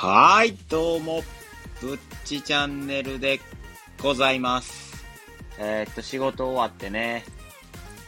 [0.00, 1.24] はい、どうも、
[1.80, 3.40] ぶっちチャンネルで
[4.00, 5.04] ございます。
[5.58, 7.24] えー、っと、仕事終わってね、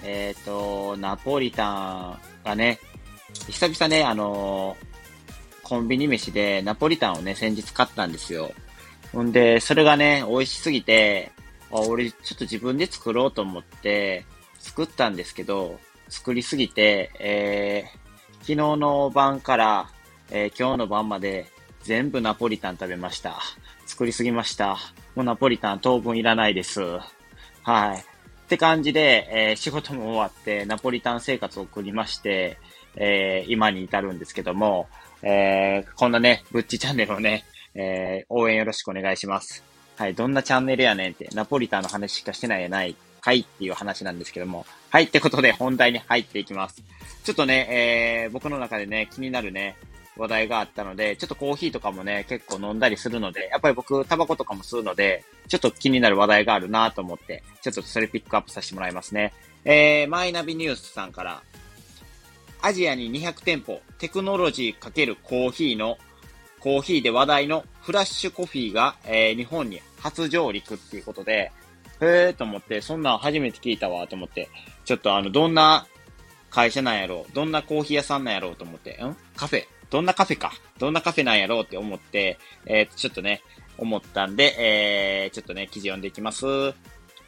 [0.05, 2.79] えー、っと、ナポリタンがね、
[3.49, 8.53] 久々ね、あのー、コンビニ飯でナポリタンをね、先日買ったんですよ。
[9.13, 11.33] ほんで、それがね、美味しすぎて、
[11.73, 14.25] あ、俺ちょっと自分で作ろうと思って
[14.61, 19.91] 作ったんですけど、作りすぎて、えー、昨日の晩から、
[20.31, 21.49] えー、今日の晩まで
[21.83, 23.39] 全部ナポリタン食べました。
[23.87, 24.79] 作りすぎました。
[25.15, 26.81] もうナポリタン当分いらないです。
[27.63, 27.99] はい。
[27.99, 28.03] っ
[28.49, 32.59] て感じで、えー、仕事も終わってナポリタン生活を送りまして、
[32.97, 34.89] えー、今に至るんですけども、
[35.23, 39.63] えー、こんなね、ブッチチャンネルをね、え、応援よろしくお願いします。
[39.97, 44.67] はい、どんなチャンネルやねんって、ナポリタンの話しかしてないやないかいっていう話なんですけども。
[44.91, 46.83] はい、ってことで本題に入っていきます。
[47.23, 49.77] ちょっとね、え、僕の中でね、気になるね、
[50.17, 59.33] 話題があったので、ちょっとコーヒーとかもね、結構飲んだりするので、やっぱり僕、タバコとかも吸うので、ちょっと気になる話題があるなと思って、ちょっとそれピックアップさせてもらいますね。
[59.65, 61.43] えー、マイナビニュースさんから、
[62.63, 65.99] アジアに200店舗、テクノロジー×コーヒーの、
[66.59, 71.53] コーヒーで話題のフラッシュコフィーが、えー、日本に初上陸っていうことで、
[72.03, 74.49] へーと思って、そんなん初めて聞いたわと思って、
[74.85, 75.87] ちょっとあの、どんな
[76.51, 79.17] 会社なんやろうどんなコーヒー屋さんなんやろうと思って、ん？
[79.37, 83.43] カフェどんなカフェかどんなカフェなんやろうって思って、えー、ちょっとね、
[83.79, 86.47] 思ったんで、えー、ちょっとね、記事読んでいきます。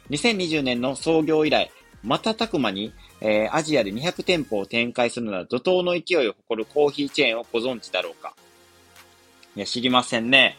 [0.09, 1.71] 2020年の創業以来、
[2.03, 8.33] 瞬く間に、えー、アジアで200店舗を展開するなら怒涛の勢いを誇るコーヒーチェーンをご存知だろうか
[9.55, 10.57] いや、知りませんね。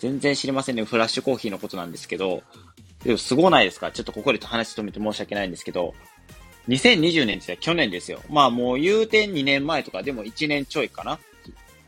[0.00, 0.84] 全然知りませんね。
[0.84, 2.42] フラッシュコーヒーのことなんですけど、
[3.04, 3.90] でもすごないですか？
[3.92, 5.94] ちょっとここで話止めて申し訳ないんですけど、
[6.68, 7.56] 2020年ですよ。
[7.60, 8.20] 去年ですよ。
[8.28, 11.18] まあもう言うて2年前とかでも1年ちょいかな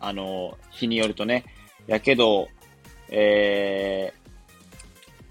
[0.06, 1.44] あの、日によるとね。
[1.86, 2.48] やけど、
[3.10, 4.12] え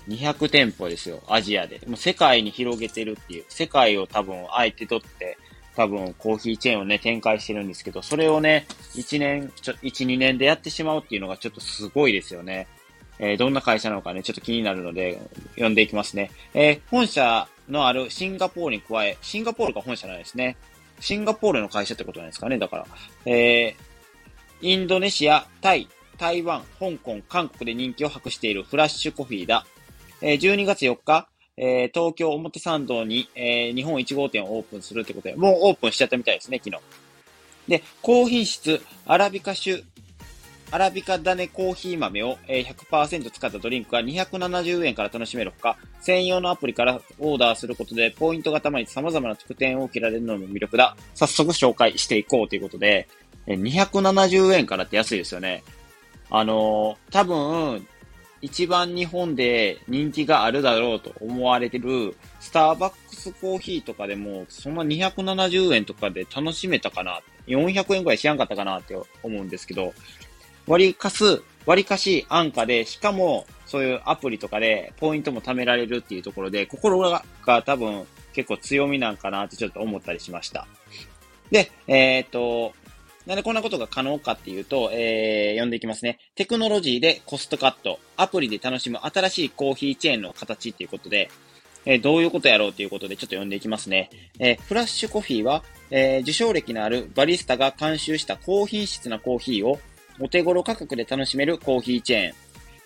[0.08, 1.22] ー、200店舗ですよ。
[1.28, 1.82] アジアで。
[1.88, 3.46] もう世界に広げてるっていう。
[3.50, 5.38] 世界を多分相手取って、
[5.76, 12.68] 多分コーヒーチェーンをね、展開してるんですけど、それをね、1年、ちょ、1、2年でやってしまうっていうのがちょっとすごいですよね。
[13.20, 15.20] えー、どんな会社なのかね、ちょっと気になるので、
[15.52, 16.32] 読んでいきますね。
[16.54, 20.58] えー、本社のあるシンガポールに加え、シンガポールが本社なんですね。
[21.00, 22.86] シンガポールの会社ってことなんですかね、だから。
[23.26, 23.93] えー、
[24.64, 29.66] インドネシア、タイ、台湾、香港、韓国で人気を博しているフラッシュコフィーだ。
[30.22, 36.82] え、12月4日、え、東京表参道に、え、日本1号店をオープンするってことで、もうオープンしちゃったみたいですね、昨日。
[37.68, 39.82] で、高品質アラビカ種
[40.72, 50.96] アラビカ種コーヒー豆を100%使ったドリンクが270円から楽しめるほか、専用のアプリからオーダーすることでポイントがたまに様々な特典を受けられるのも魅力だ。
[51.14, 53.08] 早速紹介していこうということで、
[53.48, 55.64] 270円からって安いですよね。
[56.30, 57.88] あのー、多分、
[58.42, 69.94] 一番日本で人気があるだろうと思われてる、スターバックスコーヒーとかでも、そんな270円とかで楽しめたかな、400円くらいしやんかったかなって思うんですけど、
[70.68, 77.24] 割かす、割かし安価で、しかも、そういうアプリとかでポイントも貯められるっていうところで、心が
[77.64, 80.68] 多分結構強みなんかなってちょっと思ったりしました。
[81.50, 82.74] で、えっ、と、
[83.26, 86.20] なんでこんなことが可能かっていうと、えー、読んでいきますね。
[86.36, 91.30] テクノロジーでコストカット、アプリで楽しむ新しいコーヒーチェーンの形っていうことで、
[91.86, 94.10] えー、どういうことやろうということでちょっと読んでいきますね。
[94.40, 99.80] えー、フラッシュコフィーは、えー、受賞歴のあるバリスタが監修した高品質なコーヒーを
[100.20, 102.34] お手頃価格で楽しめるコーヒーチェーン。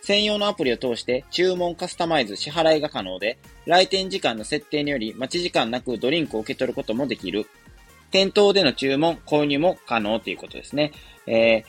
[0.02, 7.48] 専用のアプリを通して注文カスタマイズ支払いが可能で、来店時間の設定により待ち時間なくドリンクを受け取ることもできる。
[8.12, 10.92] 店頭での注文、購入も可能ということですね。
[11.26, 11.64] え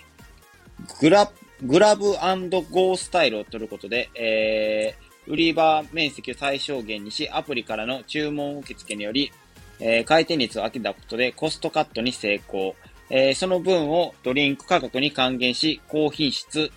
[0.86, 1.30] ー、グラ、
[1.62, 9.32] グラブゴースタイルを取ることで、えー、売り場面積を最小限にし、アプリからの注文受付により、
[9.80, 12.74] えー、回転率を上げたことでコストカットに成功。
[13.10, 16.70] えー、その分をドリンク価格に還元し、高品質、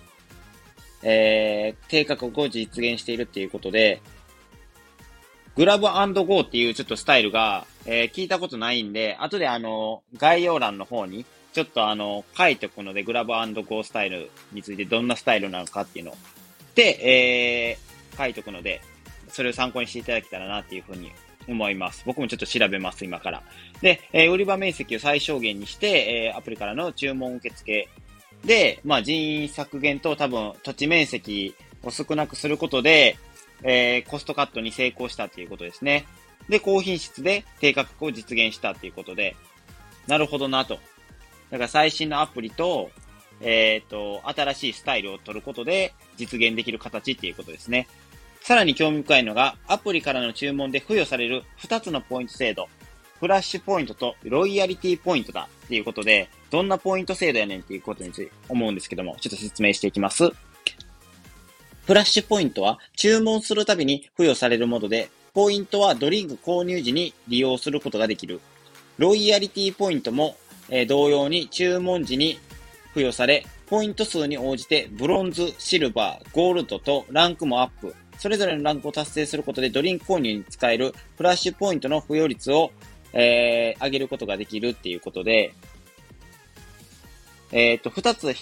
[1.02, 4.00] えー、低価格を実現しているっていうことで、
[5.56, 16.16] グラブゴーっていうちょっとスタイルが、えー、聞いたことないんで、後であの、概要欄の方に、ちょっとあの、書いておくので、グラブゴースタイルについてどんなスタイルなのかっていうの
[16.74, 16.98] で、
[17.72, 18.80] えー、書いておくので、
[19.28, 21.10] それを参考にしていただけたらなっていうふうに
[21.46, 22.02] 思います。
[22.06, 23.42] 僕もちょっと調べます、今から。
[23.82, 27.88] で、えー、売り場面積を最小限にして、えー、アプリからの注文受付
[28.46, 33.18] で、まあ人員削減と多分土地面積を少なくすることで、
[33.62, 36.06] えー、コストカットに成功したっていうことですね。
[36.48, 39.36] で、高品質で低価格を実現したっていうことで、
[40.06, 40.78] なるほどなと。
[41.50, 42.90] だから最新のアプリと、
[43.40, 47.88] えっ、と、新しいスタイルを取ることで実現できる形っていうことですね。
[48.40, 52.68] さらに興味深いのが、アプリからの注文で付与される2つのポイント制度。
[53.20, 60.32] フラッシュポイントとロイヤリティポイントだっていうことで、どんなポイント制度やねんっていうことについて思うんですけども、ちょっと説明していきます。
[61.86, 68.40] フラッシュポイントは注文するたびに付与されるもので、ポイントはドリンク購入時に利用することができる。
[68.98, 70.36] ロイヤリティポイントも、
[70.68, 72.38] え、同様に注文時に
[72.94, 77.96] 付与され、ポイント数に応じてブロンズ、シルバー、ゴールドとランクもアップ。
[78.18, 82.70] それぞれのランクを達成することでドリンク購入に使えるフラッシュポイントの付与率を、
[83.12, 85.54] えー、上げることができるっていうことで、
[87.50, 88.32] えっ、と、二つ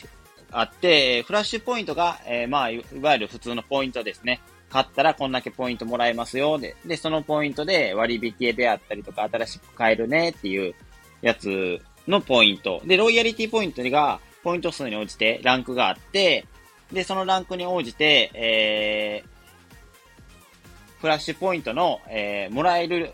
[0.53, 4.41] あって、フラッシュポイントが、えー、まあ、いわゆる普通のポイントですね。
[4.71, 6.59] 買ったらこんだけポイントもらえますよ。
[6.59, 10.75] で、で、そのポイントで割引であったりとか、新しく買えるねっていう
[11.23, 12.81] やつのポイント。
[12.85, 16.47] で、ロイヤリティポイントが、ポイント数に応じてランクがあって、
[16.93, 23.13] で、そのランクに応じて、えー、フラッシュポイントの、えー、もらえる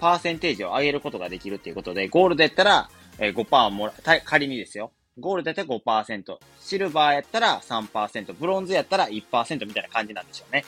[0.00, 4.92] パーセンテージを上げることができるっていうことで、ゴールドやったら、えー、5%もら、仮にですよ。
[5.18, 10.64] ゴールドやったら5%、シルバーやったら3%、ブロンズやったら1%みたいな感じなんでしょうね。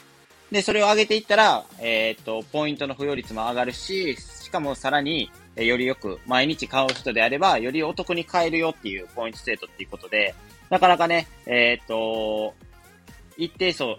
[0.52, 10.34] で、それを上げていったら、えっ、と、ポイントの付与率も上がるし、しかもさらに、えよりよく、毎日買う人であれば、よりお得に買えるよっていうポイント制度っていうことで、
[10.68, 12.54] なかなかね、えっ、と、
[13.36, 13.98] 一定層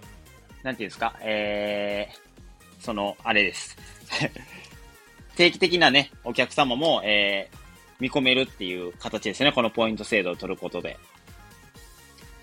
[0.63, 3.77] なんていうんですか、えー、その、あれです。
[5.35, 7.64] 定期的なね、お客様も、えー、
[7.99, 9.51] 見込めるっていう形ですね。
[9.51, 10.97] このポイント制度を取ることで。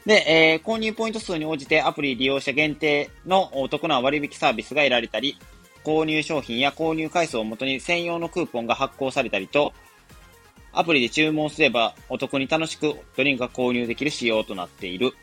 [0.07, 5.37] で、えー、購入ポイント数に応じてアプリ利用者限定のお得な割引サービスが得られたり、
[5.85, 9.73] 購入商品や購入回数をもとに専用のクーポンが発行されたりと、
[10.73, 15.15] アプリで注文すればお得に楽しくドリンクが購入できる仕様となっている。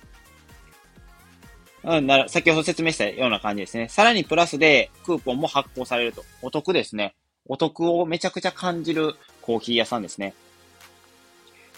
[1.84, 3.90] うん、なら先ほど説明したような感じですね。
[3.90, 6.24] さらにプラスでクーポンも発行されると。
[6.42, 7.16] お得ですね。
[7.48, 9.16] お得をめちゃくちゃ感じる
[9.50, 10.36] コーヒー屋さんですね。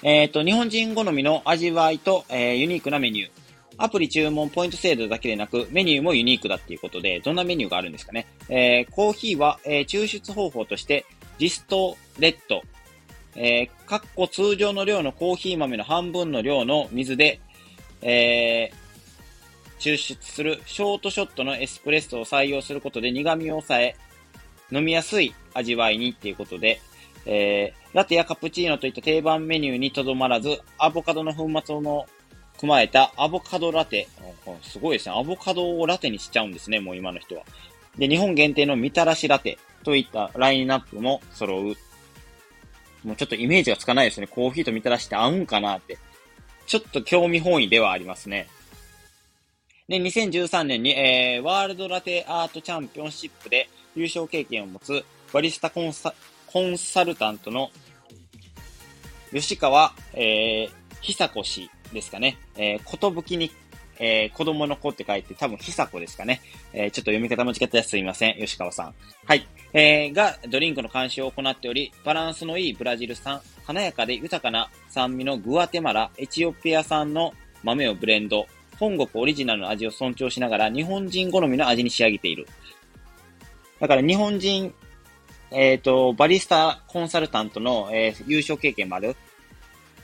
[0.04, 3.30] えっ、ー、と、日本人好みの味わいと、えー、ユニークなメニュー。
[3.78, 8.28] アプリ注文ポイント制度だけでなく、メニューもユニークだっていうことで、どんなメニューがあるんですかね。
[8.50, 11.06] えー、コーヒーは、えー、抽出方法として、
[11.40, 12.62] リストレット、
[13.38, 17.40] えー、かっこ通常の量のコーヒー豆の半分の量の水で、
[18.02, 18.70] え
[19.80, 23.96] 抽出するショートショットのエスプレッソを採用することで苦味を抑え、
[24.74, 26.82] 飲みやすい味わいにっていうことで、
[27.26, 32.08] えー、ラテやカプチーノといった定番メニューにとどまらず、アボカドの粉末を
[32.58, 34.08] 踏まえたアボカドラテ。
[34.62, 35.16] すごいですね。
[35.18, 37.44] アボカドをラテにしちゃうんですね、もう今の人は。
[37.98, 41.76] で、日本限定のみたらしラテといったラインナップも揃う。
[43.04, 44.28] もうちょっとイメージがつかないですね。
[44.28, 45.98] コーヒーとみたらしって合うんかなって。
[46.68, 48.48] ちょっと興味本位ではありますね。
[49.88, 55.04] で、2013年に、えー、ワールドラテアートチャンピオンシップで優勝経験を持つ
[55.34, 56.14] バリスタコンサ
[56.52, 57.70] コンサルタントの
[59.32, 60.72] 吉川、えー、
[61.02, 62.38] 久子氏ですかね。
[62.58, 63.52] えー、ことぶきに、
[64.00, 66.42] えー、子供の子って書いて多分久子ですかね。
[66.74, 68.38] えー、ちょっと読み方間違ってすいません。
[68.38, 68.94] 吉川さん。
[69.26, 69.48] はい。
[69.72, 78.46] えー、がドリンクの監視を行っており、バランスのいいブラジル産、華やかで豊かな酸味のグアテマラ、エチオピア産の豆をブレンド、
[78.78, 82.46] 本国オリジナルの味を尊重しながら日本人好みの味に仕上げている。
[83.80, 84.74] だから日本人、
[85.52, 89.16] えっ、ー、と、バリスタコンサルタントの、えー、優勝経験もある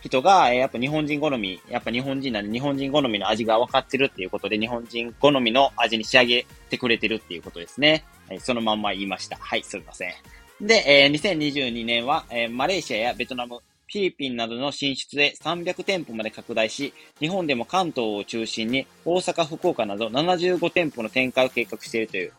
[0.01, 8.03] 人が、えー、やっぱ日本人好み、やっぱ日本人なんで日本人好みの味が分かってるっていうことで、日本人好みの味に仕上げてくれてるっていうことですね。
[8.27, 9.37] はい、そのまんま言いました。
[9.37, 10.11] はい、すみません。
[10.59, 22.33] で、えー、2022年は、えー、マレーシアやベトナム、フィリピンなどの進出で300店舗まで拡大し、日本でも関東を中心に大阪、福岡など75店舗の展開を計画しているという、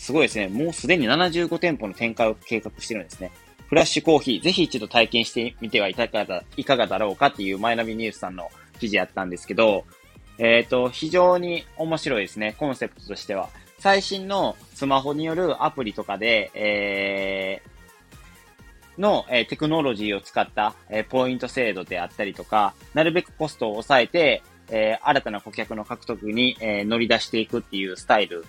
[0.00, 0.48] すごいですね。
[0.48, 3.30] もうすでに75店舗の展開を計画してるんですね。
[3.68, 9.84] フラッシュコーヒー、ぜひ一度体験してみてはいかがだいかがだろうかっていうマイナビニュースさんの記事やったんですけど、
[10.38, 12.54] えっ、ー、と、非常に面白いですね。
[12.58, 13.50] コンセプトとしては。
[13.78, 28.46] 最新のスマホによるアプリとかで、えー、の、えー、テクノロジーを使った、えー、ポイント制度であったりとか、なるべくコストを抑えて、えー、新たな顧客の獲得に、え乗り出していくっていうスタイル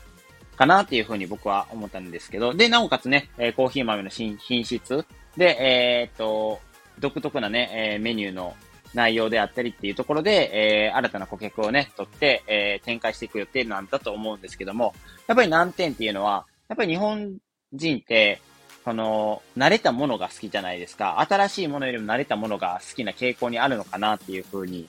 [0.61, 5.05] かなっていうふうに僕は思ったんですけど、で、なおかつね、えコーヒー豆の品質。
[5.35, 6.59] で、えっと、
[6.99, 8.53] 独特なね、えメニューの
[8.93, 14.93] 内容であったりっていうところで、えー、新たな顧客をね、取って、えー、展開していく予定なんだと思うんですけども、
[15.25, 17.37] やっぱり難点っていうのは、やっぱり日本
[17.73, 18.39] 人って、
[18.83, 21.25] その、慣れたものが好きじゃないですか。
[21.27, 24.87] 新しいものよりも慣れたものが好きな傾向にあるのかなっていうふうに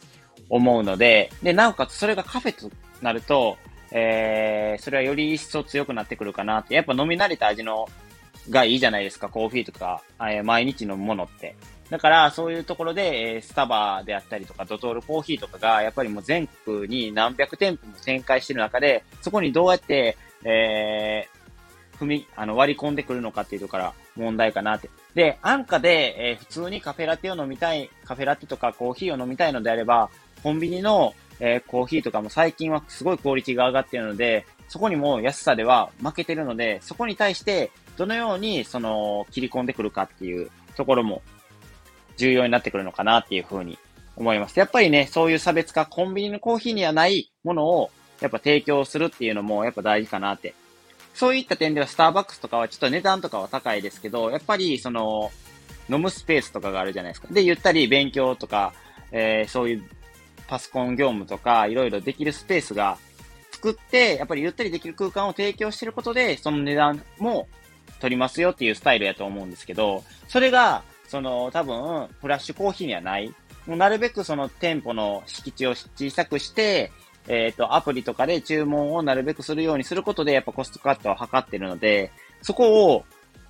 [0.51, 3.57] 思うので、で、なおかつそれがカフェとなると、
[3.95, 6.75] えー、それはより一層強くなってくるかなって。
[6.75, 7.89] やっぱ飲み慣れた味の
[8.51, 11.55] がいいじゃないですか、コーヒーとか、えー、毎日飲むものって。
[11.91, 24.89] だから、そういうところで、えー、スタバであったりとか、ドトールコーヒーとかが、やっぱりもう全国に何百店舗も展開してる中で、そこにどうやって、えー、踏み、あの、割り込んでくるのかっていうところから問題かなって。
[25.15, 30.11] で、安価で、えー、普通にカフェラテを飲みたい、カフェラテとかコーヒーを飲みたいのであれば、
[30.43, 41.21] コンビニの、えー、コーヒーとかも最近はすごいクオリティが上がっているので、そこにも安さでは負けてるので、そこに対してどのようにその切り込んでくるかっていうところも
[42.17, 43.77] 重要になってくるのかなっていうふうに
[44.15, 44.57] 思います。
[44.61, 50.55] やっぱりね、そういう差別化、コンビニのコーヒーにはないものをやっぱ提供するっていうのもやっぱ大事かなって。
[51.13, 55.33] そういった点ではスターバックスとかはちょっと値段とかは高いですけど、やっぱりその
[55.91, 57.27] 飲むスペースとかがあるじゃないですか。
[57.33, 58.73] で、ゆったり勉強とか、
[59.11, 59.85] えー、そういう
[60.53, 62.99] パソコン業務とかいろいろできるスペースが
[63.53, 67.49] 作って、やっぱりゆったりできる空間を提供してることで、その値段も
[68.01, 73.35] 取りますよっていうスタイルやと思うんですけど、それが、その、多分、フラッシュコーヒーにはない。
[73.67, 76.93] もうなるべくその店舗の敷地を小さくして、
[77.29, 83.07] えっ、ー、と、アプリとかで注文をなるべくするようにすることで、やっぱコストカットを図ってるので、そこを、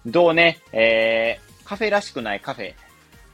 [0.06, 2.74] どうね、えー、カフェらしくないカフェ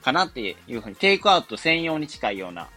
[0.03, 2.69] かなっていうふうに、テイクアウト専用に近いような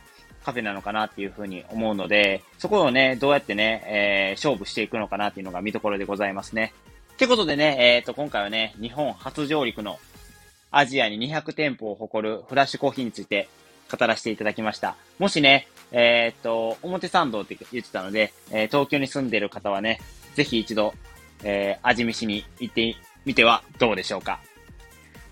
[0.44, 6.74] カフェなのかなっていうふうに思うので、そこをね、どうやってね、えー、勝負していくのかなっていうのが見どころでございますね。
[7.14, 10.00] ってことでね、えっ、ー、と、今回はね、日本初上陸の
[10.72, 13.48] アジアに200店舗を誇るフラッシュコーヒーについて
[13.92, 14.96] 語らせていただきました。
[15.20, 20.00] もしね、えっ、と、表参道って言ってたので、えー、東京に住んでる方はね、
[20.36, 20.94] ぜひ一度、
[21.44, 22.96] えー、味見しに行って
[23.26, 24.40] みてはどうでしょうか。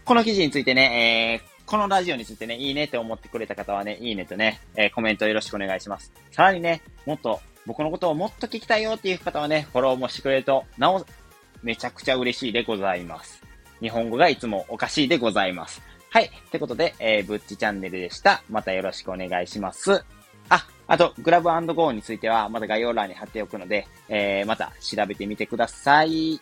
[0.06, 6.12] この記事についてね、えー、このラジオについてね、いいねって思ってくれた方はね、いいねとね、えー、コメントよろしくお願いします。
[6.32, 11.06] さらにね、もっと、僕のことをもっと聞きたいよっていう方はね、フォローもしてくれると、なお、
[11.62, 13.44] めちゃくちゃ嬉しいでございます。
[13.82, 15.80] 日本語がいつもおかしいでございます。
[16.10, 16.26] はい。
[16.26, 18.42] ってことで、えー、ぶっちチャンネルでした。
[18.50, 20.04] またよろしくお願いします。
[20.50, 26.42] あ、あと、グラブゴーについては、また概要欄に貼っておくので、えー、また調べてみてください。